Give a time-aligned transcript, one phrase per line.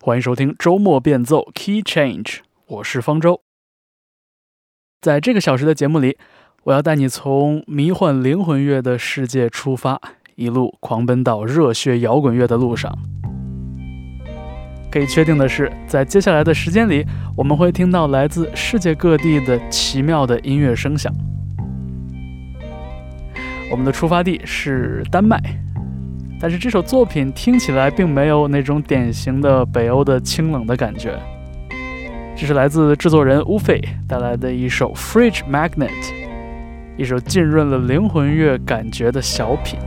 [0.00, 3.40] 欢迎收听周末变奏 Key Change，我是方舟。
[5.00, 6.16] 在这个小时的节目里，
[6.64, 10.00] 我要带你从迷幻灵魂乐的世界出发，
[10.36, 12.96] 一路狂奔到热血摇滚乐的路上。
[14.92, 17.04] 可以确定的是，在接下来的时间里，
[17.36, 21.12] 我们会听到来自世界各地的奇妙的音乐声响。
[23.70, 25.40] 我们的出发地是丹麦。
[26.38, 31.18] 但是这首作品听起来并没有那种典型的北欧的清冷的感觉，
[32.36, 35.88] 这是来自制作人乌菲带来的一首《Fridge Magnet》，
[36.96, 39.78] 一首浸润了灵魂乐感觉的小品。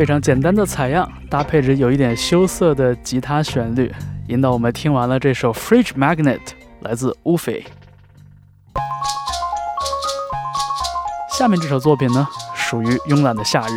[0.00, 3.94] 非常简单的采样，搭配着有一点羞涩的吉他旋律，
[4.28, 6.38] 引导我们听完了这首《Fridge Magnet》，
[6.80, 7.62] 来自乌菲。
[11.30, 13.72] 下面这首作品呢，属于慵懒的夏日。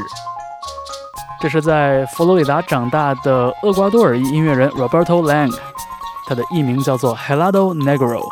[1.41, 5.53] 这是在佛罗里达长大的厄瓜多尔裔音乐人 Roberto Lang，
[6.25, 8.23] 他的艺名叫做 Helado Negro。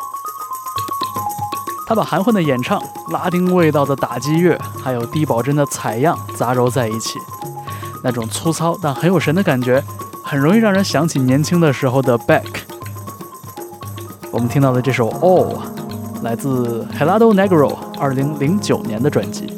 [1.86, 7.20] 他把含混的演唱、拉丁味道的打击乐，还有低保真的采样杂糅在一起。
[8.04, 9.84] 那种粗糙但很有神的感觉，
[10.24, 12.44] 很容易让人想起年轻的时候的 Beck。
[14.32, 15.58] 我们听到的这首 All，
[16.24, 19.51] 来自 Helado Negro 二零零九年的专辑。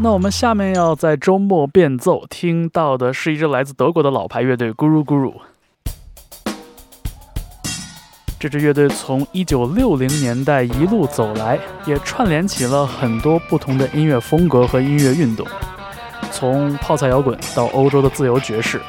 [0.00, 5.34] 那我们下面要在周末变奏听到的是一支来自德国的老牌乐队 Guru Guru。
[8.38, 15.46] 这支乐队从1960年代一路走来，也串联起了很多不同的音乐风格和音乐运动，
[16.30, 18.80] 从泡菜摇滚到欧洲的自由爵士。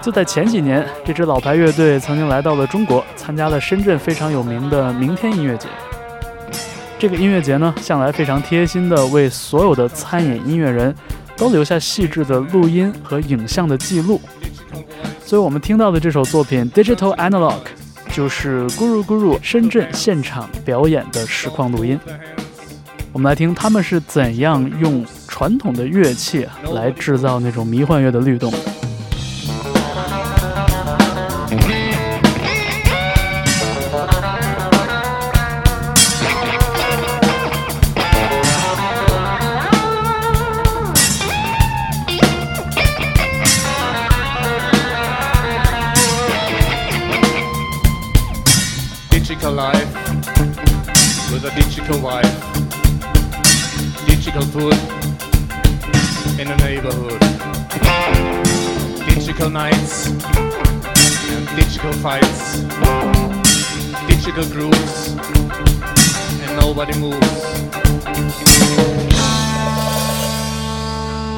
[0.00, 5.68] 就在前几年，这支老牌乐队曾经来到了中国，参加了深圳非常有名的明天音乐节。
[6.98, 10.92] 这个音乐节呢，向来非常贴心的为所有的参演音乐人
[11.36, 14.20] 都留下细致的录音和影像的记录。
[15.24, 17.52] 所以我们听到的这首作品《Digital Analog》，
[18.16, 21.98] 就是 Guru Guru 深圳现场表演的实况录音。
[23.12, 28.52] 我们来听他们是怎样用传统的乐器来制造那种迷幻乐的律动。
[54.38, 54.78] Digital food
[56.38, 57.20] in the neighborhood,
[59.08, 60.10] digital nights,
[61.56, 62.60] digital fights,
[64.06, 65.16] digital groups,
[66.42, 67.44] and nobody moves.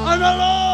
[0.07, 0.70] Analog!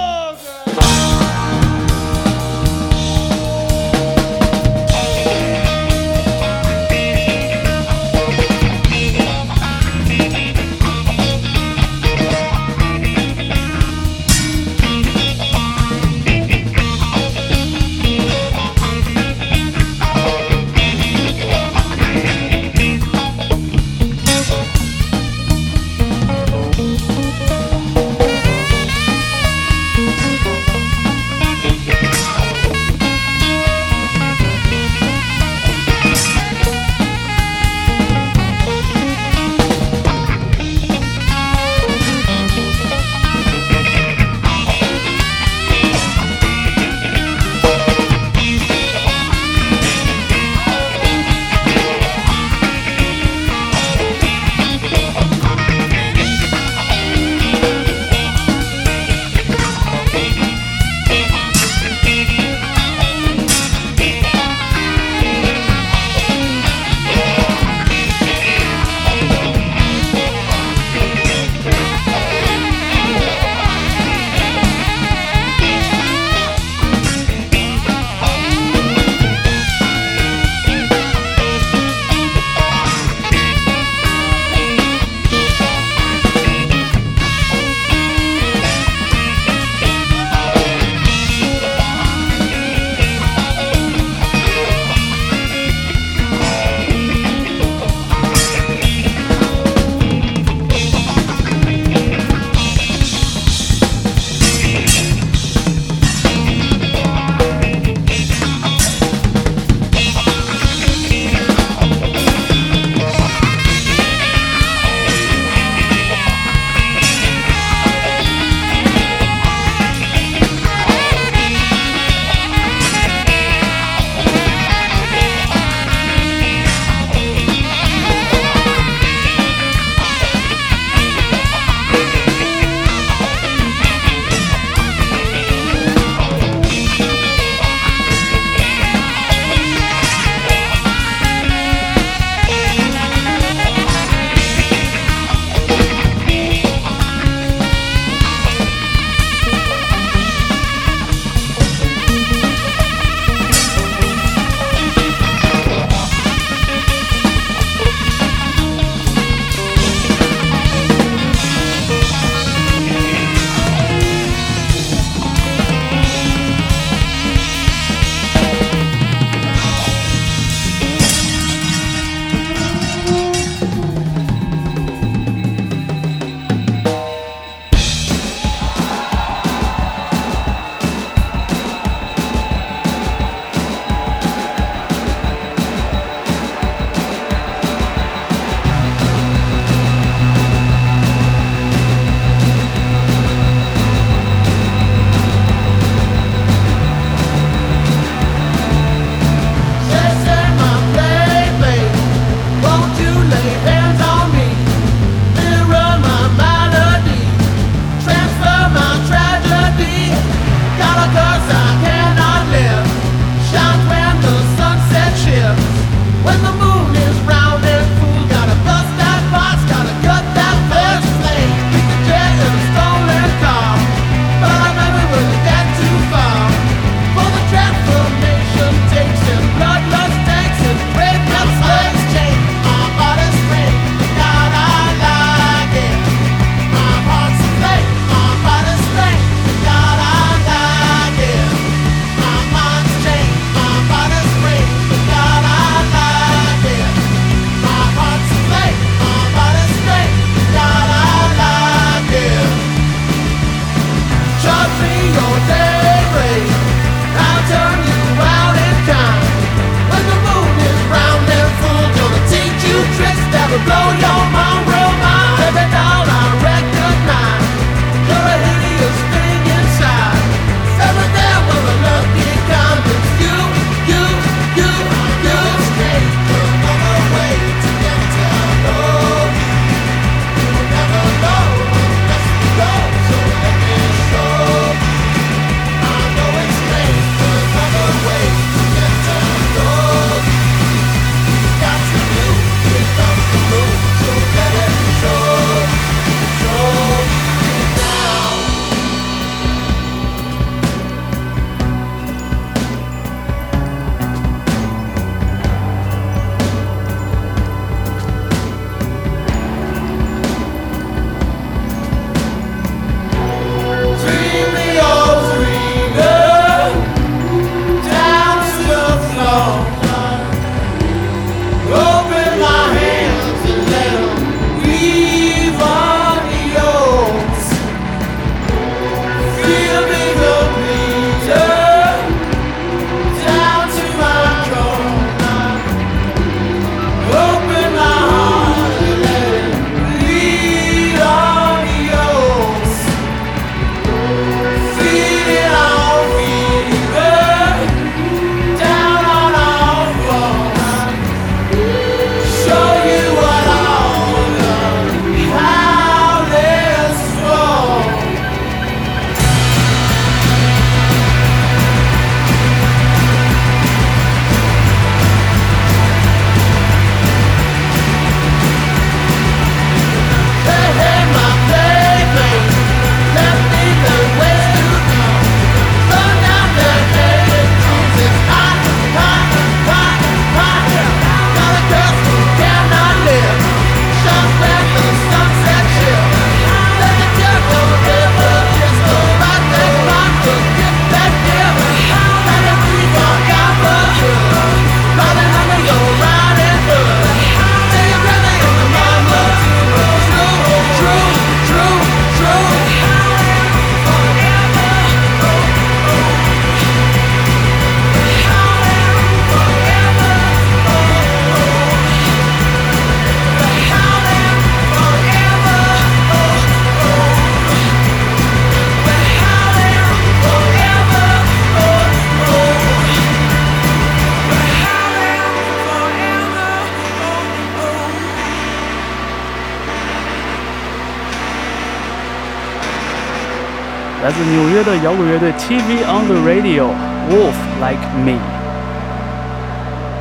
[434.07, 438.17] 来自纽约的摇滚乐队 TV on the Radio，Wolf Like Me。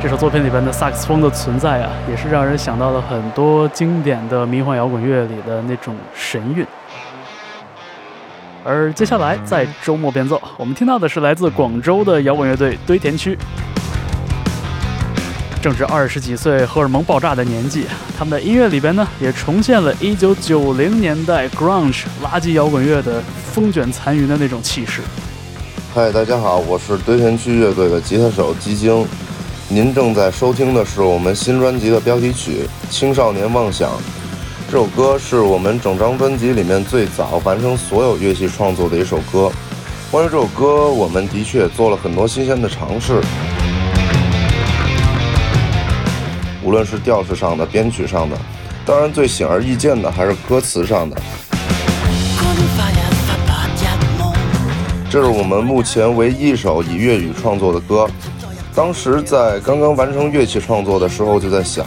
[0.00, 6.64] 这首作品里边的萨克斯风的存在啊，也是让人想到了很多经典的迷幻摇滚乐里的那种神韵。
[8.64, 13.36] 而接下来在周末变奏，我们听到的是来自广州的摇滚乐队堆填区。
[15.66, 23.20] 正值二十几岁荷尔蒙爆炸的年纪，他们的音乐里边呢，也重现了一九九零年代 grunge 垃圾摇滚乐的
[23.52, 25.02] 风卷残云的那种气势。
[25.92, 29.04] 嗨，大家好，我是堆填区乐队的吉他手吉晶。
[29.68, 33.90] 您正在收听的是我们新专辑的标题曲《青少年妄想》。
[34.70, 39.50] 这首歌是我们整张专辑里面最早完成所有乐器创作的一首歌。
[40.12, 43.20] 关于这首歌，我们的确做了很多新鲜的尝试。
[46.66, 48.36] 无论是调式上的、编曲上的，
[48.84, 51.16] 当然最显而易见的还是歌词上的。
[55.08, 58.10] 这是我们目前唯一一首以粤语创作的歌。
[58.74, 61.86] 当时在刚刚完成乐器创作的时候，就在想，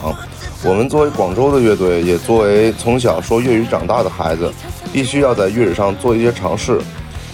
[0.64, 4.50] 我们作为广州的乐队，也作为从小说粤语长大的孩子，
[4.94, 6.80] 必须要在粤语上做一些尝试。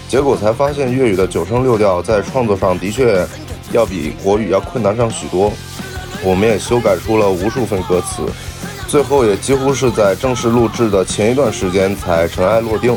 [0.08, 3.24] 结果才发现，粤语的九声六调在创作上的确
[3.70, 5.52] 要比国语要困难上许多。
[6.22, 8.22] 我们也修改出了无数份歌词，
[8.88, 12.96] 最后也几乎是在正式录制的前一段时间才尘埃落定。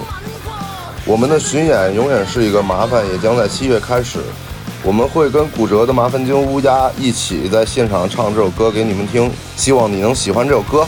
[1.06, 4.20] 我们的巡演永远是一个麻烦，也将在七月开始。
[4.82, 10.88] 我们会跟骨折的麻烦精乌鸦一起在现场唱这首歌给你们听，希望你能喜欢这首歌。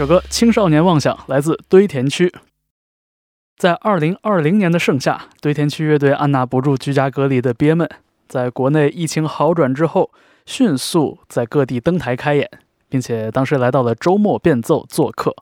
[0.00, 2.32] 首歌《青少年妄想》来自堆填区。
[3.58, 7.86] 在二零二零年的盛夏，堆填区乐队按捺不住居家隔离的憋闷，
[8.26, 10.10] 在国内疫情好转之后，
[10.46, 12.48] 迅速在各地登台开演，
[12.88, 15.36] 并且当时来到了周末变奏做客。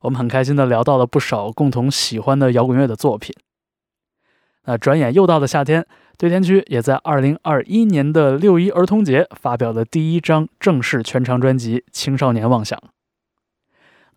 [0.00, 3.34] 我们很开心的聊到了不少共同喜欢的摇滚乐的作品。
[4.66, 5.86] 那转眼又到了夏天，
[6.18, 12.78] 堆填区也在二零二一年的六一儿童节发表了第一张正式全长专辑《青少年妄想》。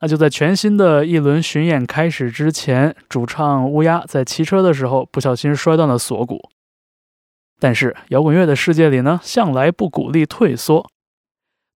[0.02, 6.50] 那就在全新的一轮巡演开始之前，主唱乌鸦在骑车的时候不小心摔断了锁骨。
[7.60, 10.90] 但是摇滚乐的世界里呢，向来不鼓励退缩。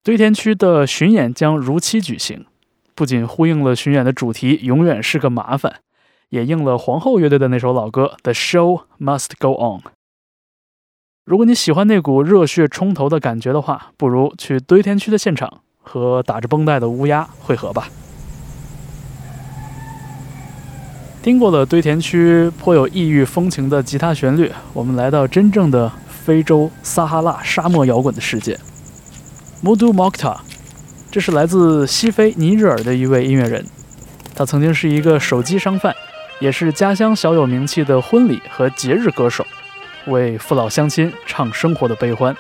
[0.04, 2.46] 堆填区的巡演将如期举行。
[2.96, 5.82] 不仅呼应了巡演的主题“永远是个麻烦”，
[6.30, 9.82] 也应了皇后乐队的那首老歌 “The Show Must Go On”。
[11.26, 17.90] 如果你喜欢那股热血冲头的感觉的话，不如去堆填区的现场和打着绷带的乌鸦会合吧。
[21.26, 28.56] 听过了堆填区颇有异域风情的吉他旋律，我们来到真正的非洲撒哈拉沙漠摇滚的世界
[29.64, 30.38] ——Mudu Mokta。
[31.10, 33.66] 这是来自西非尼日尔的一位音乐人，
[34.36, 35.96] 他曾经是一个手机商贩，
[36.40, 39.44] 也是家乡小有名气的婚礼和节日歌手，
[40.06, 42.38] 为父老乡亲唱生活的悲欢。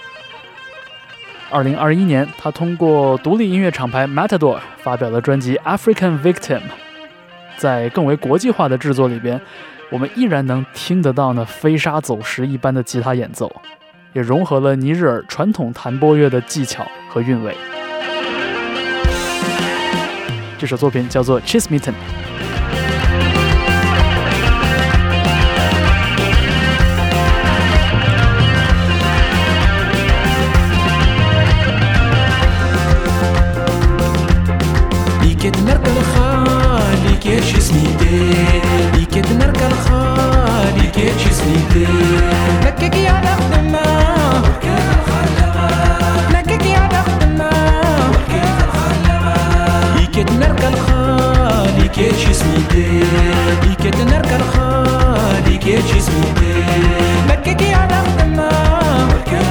[1.49, 6.59] 二零二一年，他通过独立音乐厂牌 Matador 发表了专辑《African Victim》。
[7.57, 9.39] 在更为国际化的制作里边，
[9.89, 13.51] 我们依然能听得到那飞沙走石一般的吉他演奏，
[14.13, 17.55] 也融合了尼日尔传统弹拨乐的技巧和韵味。
[20.57, 21.91] 这首作品叫做 CHISEMITTEN
[37.25, 38.33] 《كيتش سنيدي
[38.93, 41.88] ليكيت نركا الخال ليكيتش سنيدي
[42.65, 43.79] نككي على خدمة
[44.43, 47.49] وركات الخدمة؟ نككي على خدمة
[48.09, 49.97] وركات الخدمة؟
[50.31, 53.03] نركا الخال ليكيتش سنيدي
[53.63, 54.35] ليكيت نركا
[58.19, 59.44] خدمة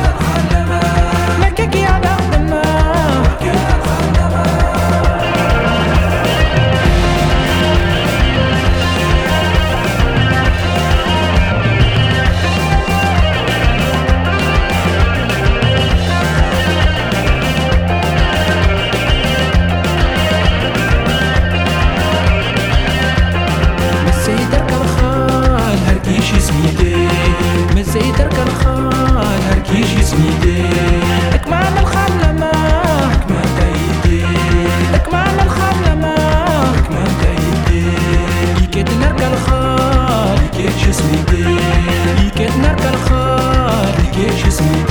[40.89, 44.84] جسمي بيه ليك نركا الخار ليك جسمي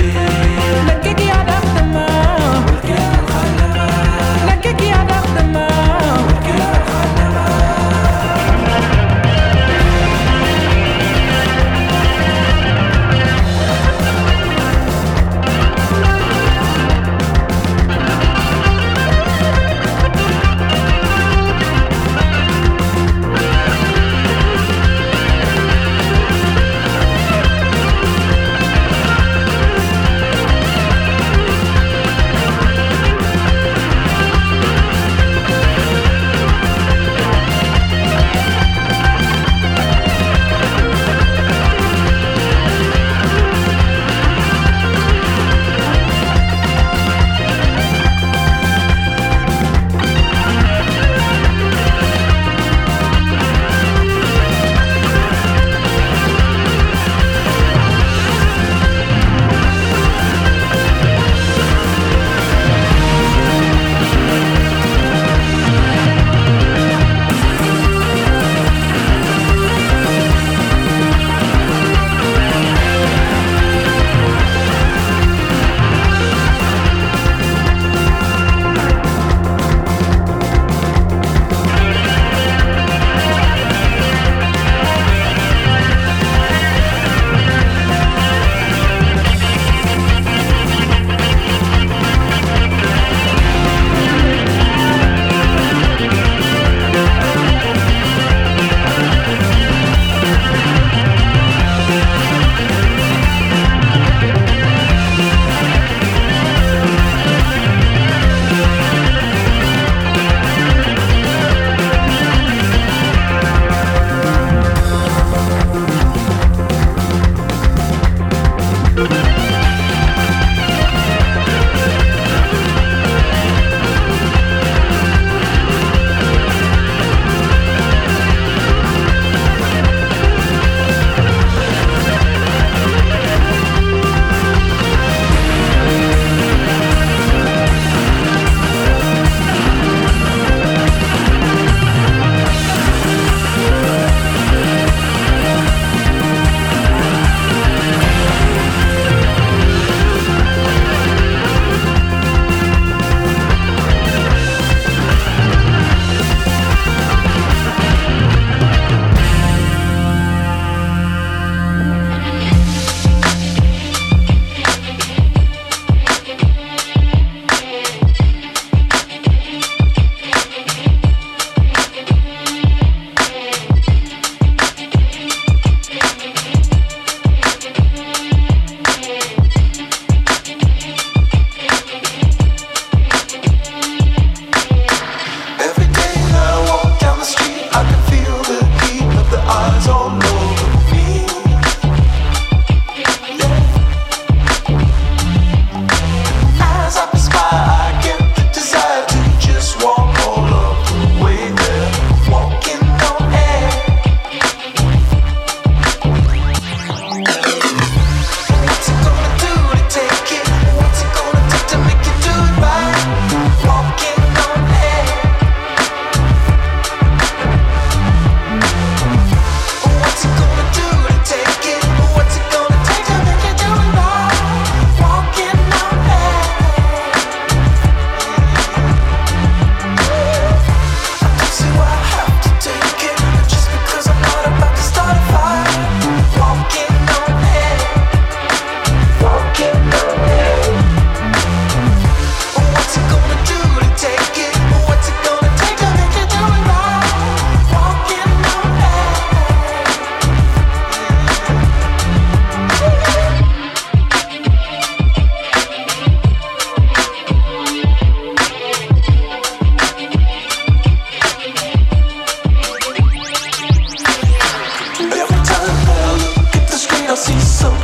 [267.13, 267.82] I see something.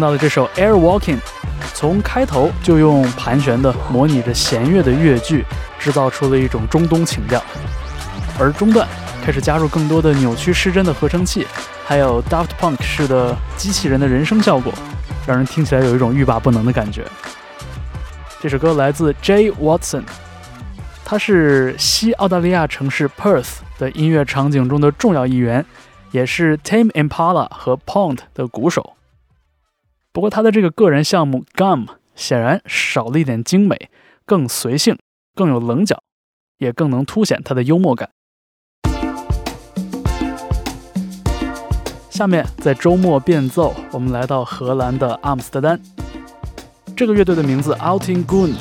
[0.00, 1.18] 听到的这首《Air Walking》，
[1.74, 5.44] 从开头就用盘旋的模拟着弦乐的乐句，
[5.78, 7.38] 制造出了一种中东情调，
[8.38, 8.88] 而中段
[9.22, 11.46] 开始加入更多的扭曲失真的合成器，
[11.84, 14.72] 还有 Daft Punk 式的机器人的人声效果，
[15.26, 17.04] 让人听起来有一种欲罢不能的感觉。
[18.40, 20.04] 这首歌来自 Jay Watson，
[21.04, 25.62] 他是西澳大利亚城市 Perth 的音乐场景中的重要一员，
[26.10, 28.94] 也是 Tame Impala 和 Pond 的鼓手。
[30.12, 33.88] 不过他的这个个人项目 Gum 显然少了一点精美，
[34.26, 34.98] 更随性，
[35.36, 36.02] 更有棱角，
[36.58, 38.10] 也更能凸显他的幽默感。
[42.10, 45.80] 下面在周末变奏，我们来到荷兰的阿姆斯特丹。
[46.96, 48.54] 这个乐队的名字 Outing Goon，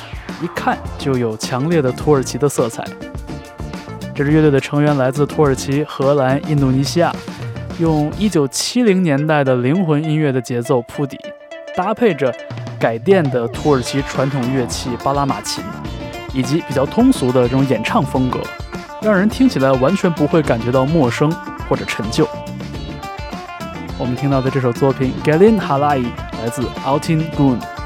[0.44, 2.86] 一看就有强烈的土耳其的色彩。
[4.14, 7.12] 这支乐队的成员来自土耳其、荷兰、印度尼西亚，
[7.80, 11.18] 用1970年代的灵魂音乐的节奏铺底，
[11.76, 12.34] 搭配着
[12.80, 15.64] 改电的土耳其传统乐器巴拉马琴，
[16.34, 18.40] 以及比较通俗的这种演唱风格，
[19.02, 21.32] 让人听起来完全不会感觉到陌生
[21.70, 22.28] 或者陈旧。
[23.98, 26.06] 我们听到的这首作品 Galin Halai
[26.42, 27.79] 来自 Altin Gun。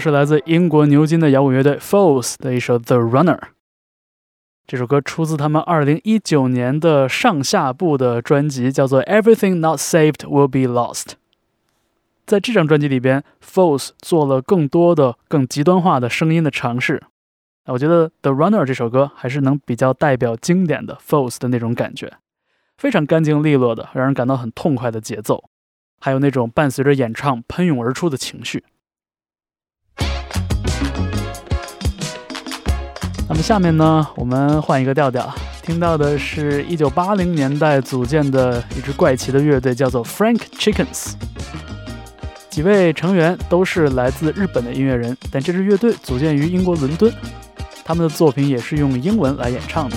[0.00, 3.38] 是来自英国牛津的摇滚乐队 Falls 的一首《The Runner》。
[4.66, 11.02] 这首歌出自他们2019年的上下部的专辑，叫做《Everything Not Saved Will Be Lost》。
[12.24, 17.02] 在这张专辑里边，Falls 做了更多的、更极端化的声音的尝试。
[17.66, 22.14] 我觉得《The Runner》这首歌还是能比较代表经典的 Falls 的那种感觉，
[22.78, 25.44] 非常干净利落的，让人感到很痛快的节奏，
[26.00, 28.64] 还有那种伴随着演唱喷涌而出的情绪。
[33.30, 41.12] 那么下面呢，我们换一个调调，听到的是一九八零年代组建的一支怪奇的乐队，叫做 Frank Chickens。
[42.48, 47.12] 几位成员都是来自日本的音乐人，但这支乐队组建于英国伦敦。
[47.84, 49.96] 他们的作品也是用英文来演唱的。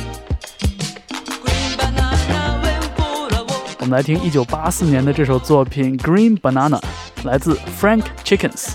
[3.79, 6.79] 我们来听一九八四年的这首作品《Green Banana》，
[7.23, 8.73] 来自 Frank Chickens。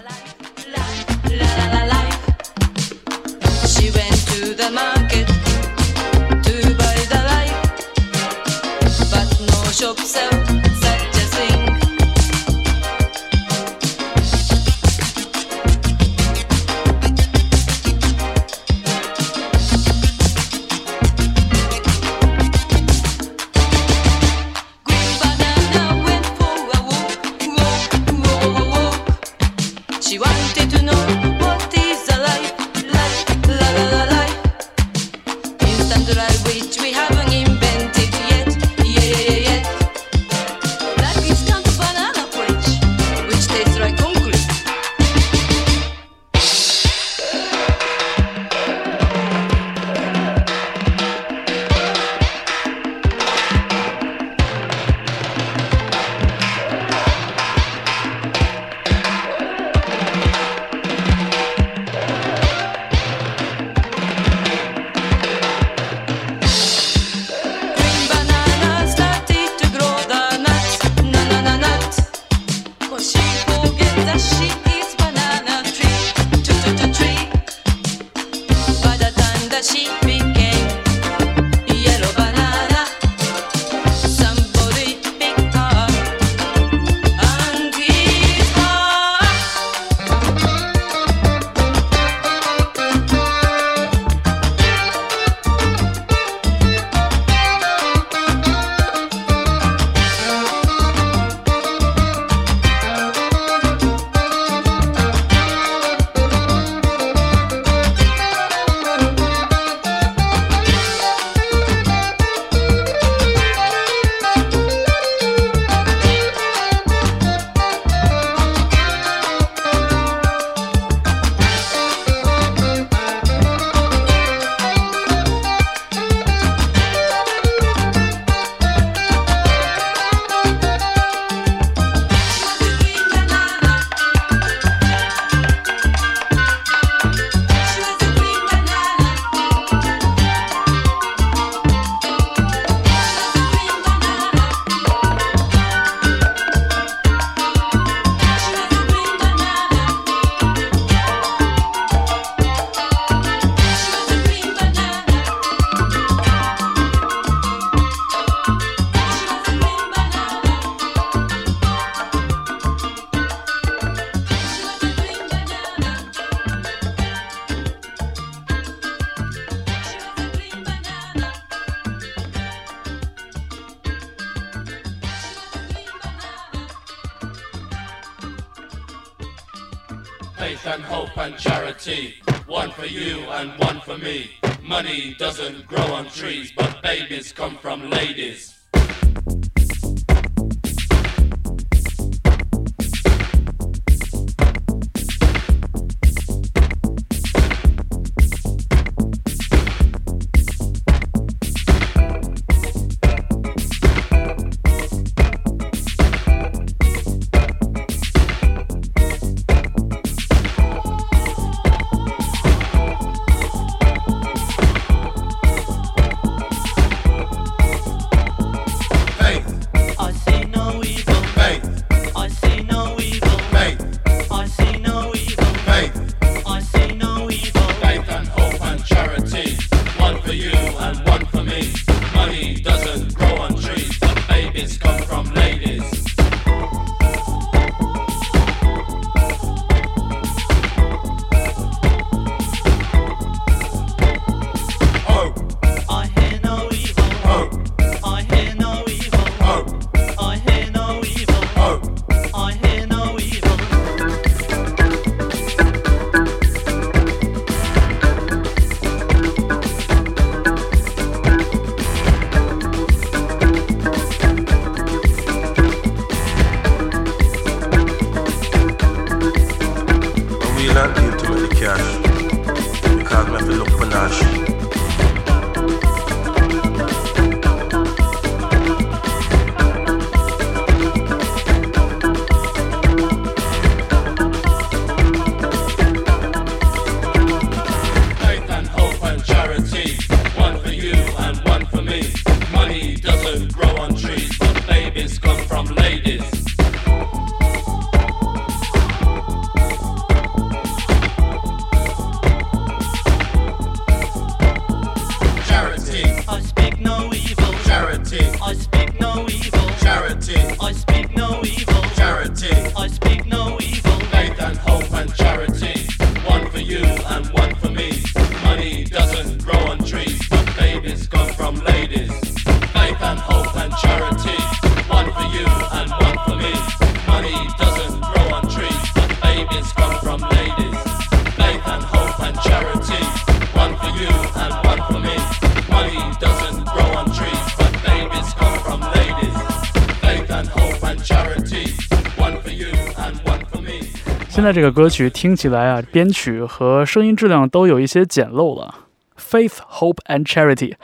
[344.39, 348.73] 现在这个歌曲听起来啊，编曲和声音质量都有一些简陋了。
[349.19, 350.75] Faith, Hope and Charity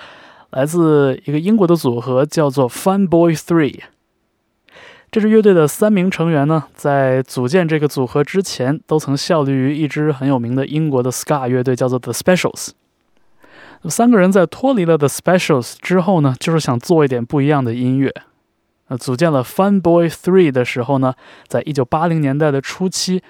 [0.51, 3.83] 来自一个英国的组合，叫做 Fun Boy Three。
[5.13, 12.71] 这支乐队的三名成员呢，在组建这个组合之前，都曾效力于一支很有名的英国的 ska 乐队，叫做 The Specials。
[13.85, 18.13] 三个人在脱离了 The Specials 之后呢，就是想做一点不一样的音乐。
[18.89, 21.15] 呃，组建了 Fun Boy Three 的时候呢，
[21.47, 23.23] 在一九八零年代的初期，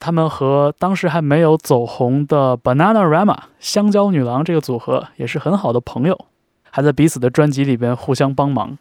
[0.00, 6.18] 他们和当时还没有走红的 Bananarama 香蕉女郎这个组合也是很好的朋友，
[6.70, 8.76] 还在彼此的专辑里边互相帮忙。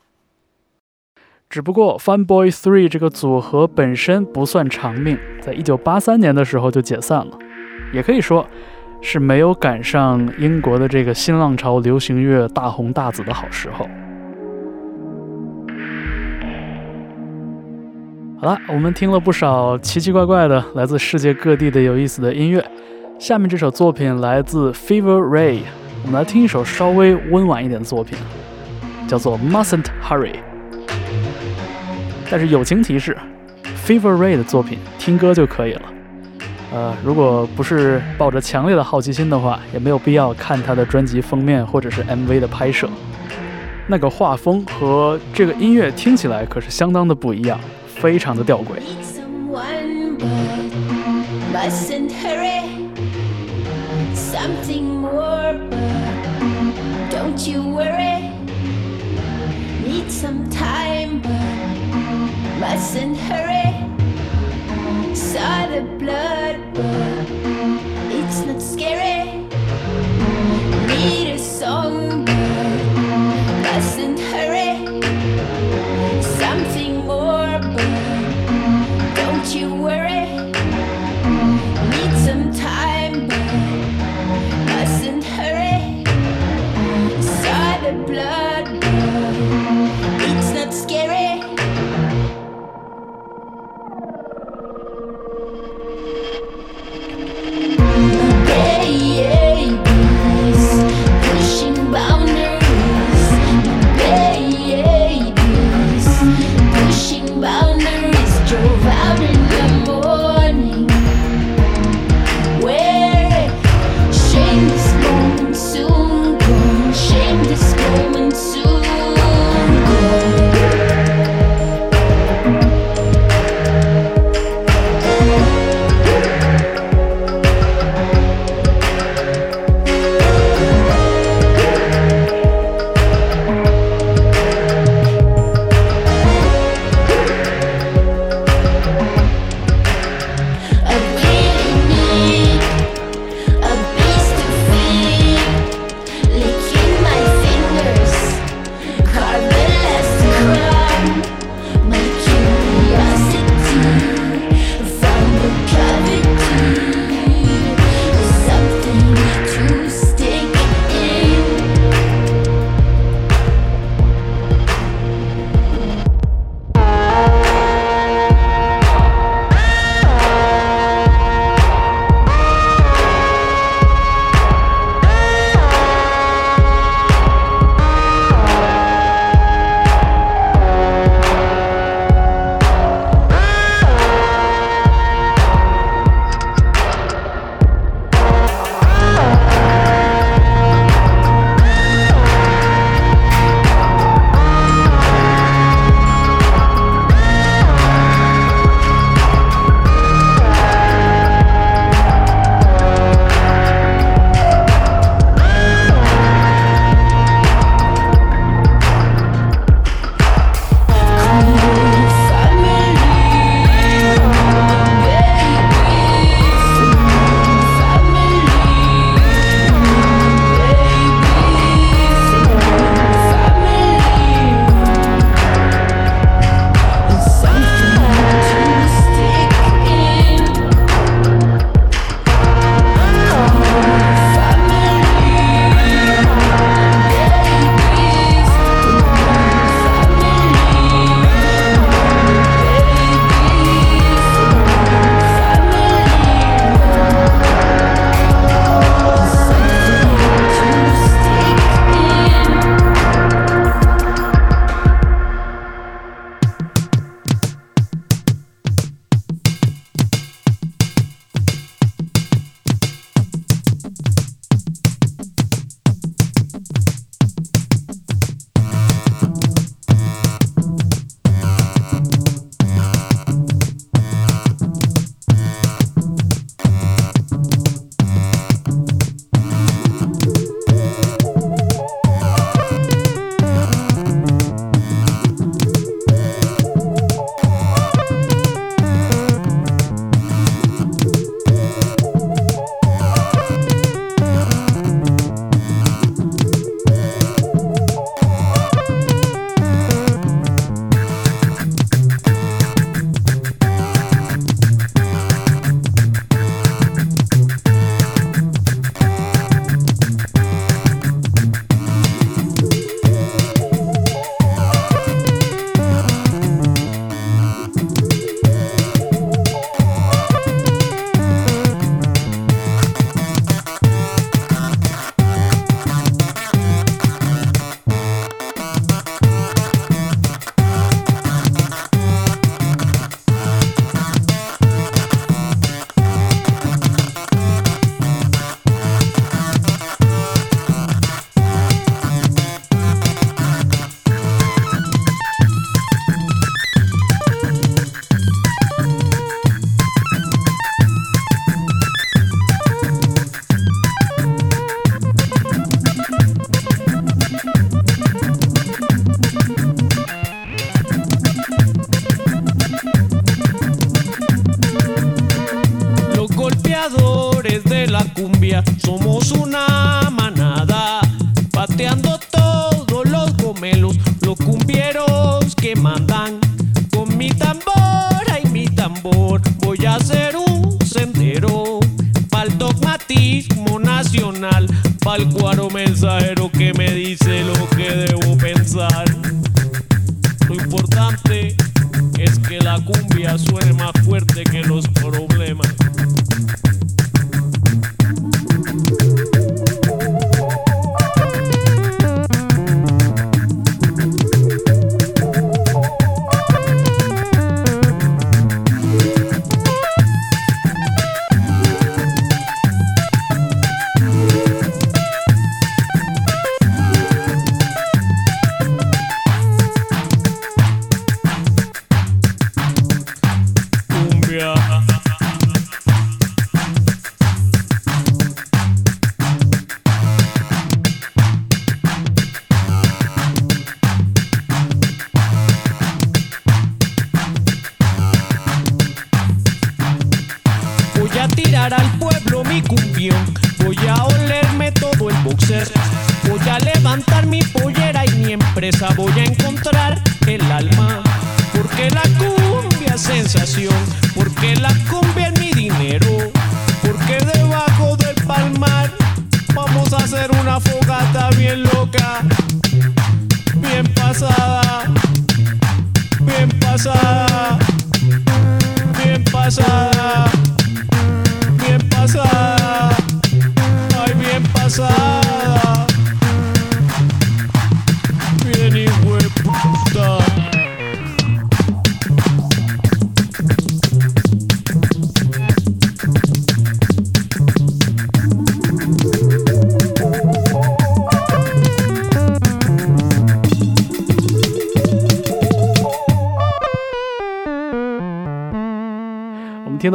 [1.49, 7.37] 只不过 Fun Boy Three 这个组合本身不算长命，在一九八三年的时候就解散了，
[7.93, 8.45] 也可以说
[9.01, 13.87] 是没有赶上英国的这个新浪潮流行乐大红大紫的好时候。
[18.39, 22.63] 好了，我们听了不少奇奇怪怪的来自世界各地的有意思的音乐。
[23.17, 25.61] 下面这首作品来自 Fever Ray，
[26.03, 28.15] 我们来听一首稍微温婉一点的作品，
[29.07, 30.35] 叫做 Mustn't Hurry。
[32.29, 33.17] 但是友情提示
[33.83, 35.81] ，Fever Ray 的作品听歌就可以了。
[36.71, 42.87] 呃，如果不是抱着强烈的好奇心的话，也没有必要看他的专辑封面或者是 MV 的拍摄。
[43.87, 47.59] 那个画风和这个音乐听起来可是相当的不一样。
[47.99, 48.79] 非常的吊诡。
[51.51, 52.61] Mustn't hurry,
[54.13, 58.31] something more, but don't you worry.
[59.83, 63.73] Need some time, but mustn't hurry.
[65.15, 67.46] Saw the blood, but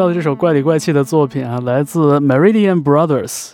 [0.03, 3.53] 到的这首怪里怪气的作品啊，来自 Meridian Brothers。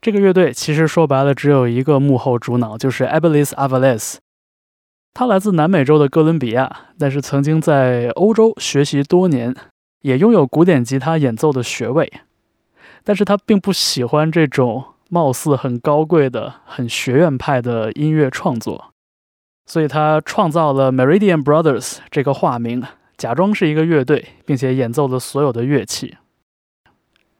[0.00, 4.16] 这个乐队其实说白了只有一个幕后主脑，就是 Abelis Avales。
[5.12, 9.54] 他来自南美洲的哥伦比亚，但是曾经在欧洲学习多年，
[10.00, 12.10] 也拥有古典吉他演奏的学位。
[13.04, 18.94] 但是他并不喜欢这种貌似很高贵的、很学院派的音乐创作，
[19.66, 22.82] 所以他创造了 Meridian Brothers 这个化名，
[23.16, 26.16] 假装是一个乐队，并且演奏了所有的乐器。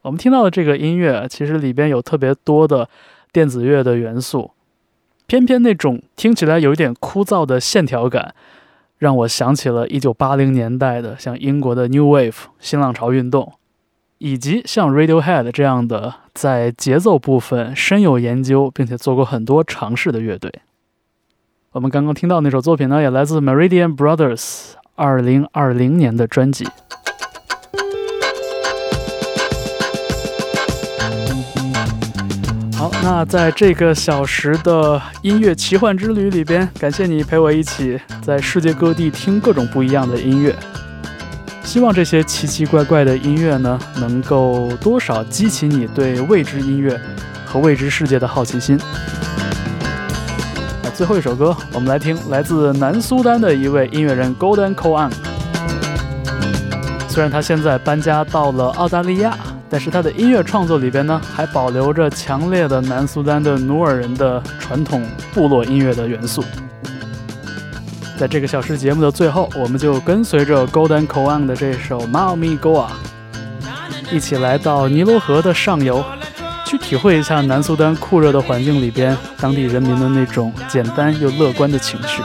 [0.03, 2.89] 我们听到的这个音乐，其实里边有特别多的
[3.33, 4.51] 电子乐的元素，
[5.27, 8.35] 偏偏那种听起来有一点枯燥的线条感，
[8.99, 13.55] 让我想起了1980年代的像英国的 New Wave 新浪潮运动，
[14.19, 20.53] 以及像 Radiohead 这样的在节奏部分深有研究，并且做过很多尝试的乐队。
[21.73, 26.67] 我们刚刚听到那首作品呢，也来自 Meridian Brothers 2020年的专辑。
[32.77, 40.55] 好，那在这个小时的音乐奇幻之旅里边，感谢你陪我一起在世界各地听各种不一样的音乐。
[41.65, 47.01] 希望这些奇奇怪怪的音乐呢，能够多少激起你对未知音乐
[47.45, 48.79] 和未知世界的好奇心。
[50.95, 55.11] 最后一首歌，我们来听来自南苏丹的一位音乐人 Golden Koan。
[57.09, 59.37] 虽然他现在搬家到了澳大利亚，
[59.69, 66.45] 但是他的音乐创作里边呢，还保留着强烈的南苏丹的努尔人的传统部落音乐的元素。
[68.17, 72.87] 在这个小时节目的最后，我们就跟随着 Golden Koan 的这首《Mami Goa》，
[74.13, 76.05] 一起来到尼罗河的上游，
[76.65, 82.23] 去体会一下南苏丹酷热的环境里边当地人民的那种简单又乐观的情绪。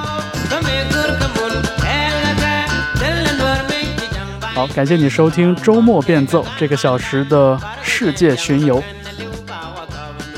[4.55, 8.83] 好，感谢你收听周末变奏这个小时的世界巡游。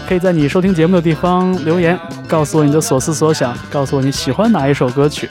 [0.07, 1.97] 可以在你收听节目的地方留言，
[2.27, 5.29] 告诉我你的所思所想，告诉我你喜欢哪一首歌曲。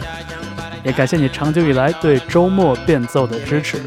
[0.82, 3.80] 也感谢你长久以来对周末变奏的支持。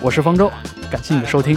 [0.00, 0.50] 我是方舟，
[0.90, 1.56] 感谢你的收听。